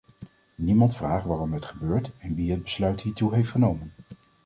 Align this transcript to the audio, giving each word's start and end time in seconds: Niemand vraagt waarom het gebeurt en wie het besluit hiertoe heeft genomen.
Niemand 0.55 0.95
vraagt 0.95 1.25
waarom 1.25 1.53
het 1.53 1.65
gebeurt 1.65 2.11
en 2.17 2.35
wie 2.35 2.51
het 2.51 2.63
besluit 2.63 3.01
hiertoe 3.01 3.33
heeft 3.35 3.49
genomen. 3.51 3.91